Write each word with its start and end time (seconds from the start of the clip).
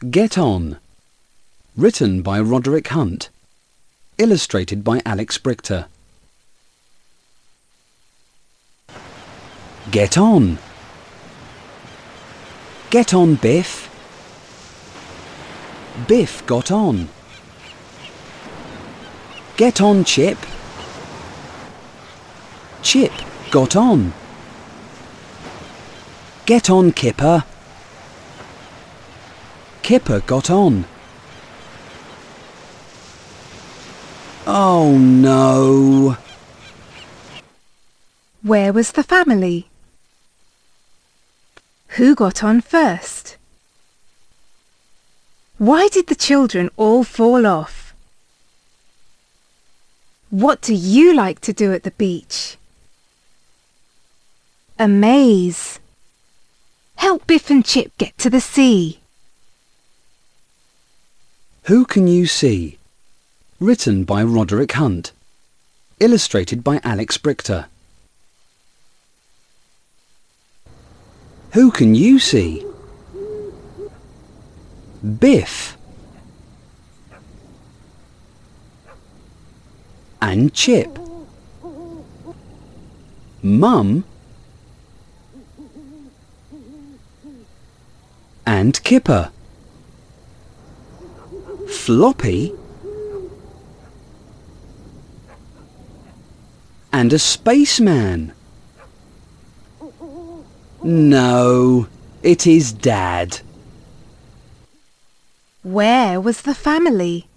Get 0.00 0.36
on. 0.36 0.78
Written 1.76 2.20
by 2.20 2.40
Roderick 2.40 2.88
Hunt. 2.88 3.30
Illustrated 4.18 4.82
by 4.82 5.00
Alex 5.06 5.38
Brychta. 5.38 5.86
Get 9.92 10.18
on. 10.18 10.58
Get 12.90 13.14
on, 13.14 13.36
Biff. 13.36 13.88
Biff 16.08 16.44
got 16.44 16.72
on. 16.72 17.08
Get 19.56 19.80
on, 19.80 20.02
Chip. 20.04 20.38
Chip 22.82 23.12
got 23.52 23.76
on. 23.76 24.12
Get 26.46 26.68
on, 26.68 26.90
Kipper. 26.90 27.44
Kipper 29.84 30.20
got 30.20 30.48
on. 30.48 30.86
Oh 34.46 34.96
no! 34.96 36.16
Where 38.42 38.72
was 38.72 38.92
the 38.92 39.02
family? 39.02 39.68
Who 41.98 42.14
got 42.14 42.42
on 42.42 42.62
first? 42.62 43.36
Why 45.58 45.88
did 45.88 46.06
the 46.06 46.14
children 46.14 46.70
all 46.78 47.04
fall 47.04 47.46
off? 47.46 47.94
What 50.30 50.62
do 50.62 50.72
you 50.72 51.12
like 51.12 51.40
to 51.40 51.52
do 51.52 51.74
at 51.74 51.82
the 51.82 51.90
beach? 51.90 52.56
A 54.78 54.88
maze. 54.88 55.78
Help 56.96 57.26
Biff 57.26 57.50
and 57.50 57.62
Chip 57.62 57.92
get 57.98 58.16
to 58.16 58.30
the 58.30 58.40
sea. 58.40 59.00
Who 61.64 61.86
can 61.86 62.06
you 62.06 62.26
see? 62.26 62.76
Written 63.58 64.04
by 64.04 64.22
Roderick 64.22 64.72
Hunt. 64.72 65.12
Illustrated 65.98 66.62
by 66.62 66.78
Alex 66.84 67.16
Brychta. 67.16 67.68
Who 71.52 71.70
can 71.70 71.94
you 71.94 72.18
see? 72.18 72.66
Biff. 75.18 75.78
And 80.20 80.52
Chip. 80.52 80.98
Mum. 83.42 84.04
And 88.44 88.84
Kipper. 88.84 89.30
Floppy. 91.84 92.50
And 96.90 97.12
a 97.12 97.18
spaceman. 97.18 98.32
No, 100.82 101.86
it 102.22 102.46
is 102.46 102.72
Dad. 102.72 103.40
Where 105.62 106.18
was 106.22 106.40
the 106.40 106.54
family? 106.54 107.28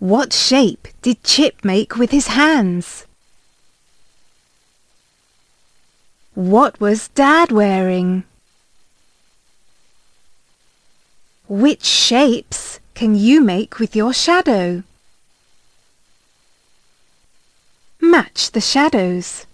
What 0.00 0.32
shape 0.32 0.88
did 1.00 1.22
Chip 1.22 1.64
make 1.64 1.94
with 1.94 2.10
his 2.10 2.26
hands? 2.26 3.06
What 6.34 6.80
was 6.80 7.06
Dad 7.06 7.52
wearing? 7.52 8.24
Which 11.50 11.84
shapes 11.84 12.78
can 12.94 13.16
you 13.16 13.40
make 13.40 13.80
with 13.80 13.96
your 13.96 14.12
shadow? 14.14 14.84
Match 18.00 18.52
the 18.52 18.60
shadows. 18.60 19.46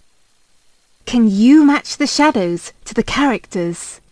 Can 1.06 1.30
you 1.30 1.64
match 1.64 1.96
the 1.96 2.06
shadows 2.06 2.74
to 2.84 2.92
the 2.92 3.02
characters? 3.02 4.02